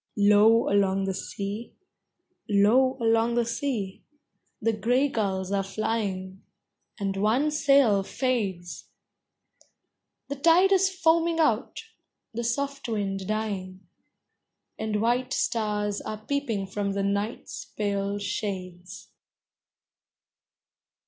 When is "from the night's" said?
16.65-17.65